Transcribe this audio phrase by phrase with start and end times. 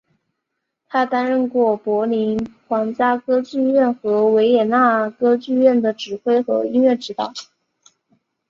[0.89, 7.31] 他担任过柏林皇家歌剧院和维也纳歌剧院的指挥和音乐指导。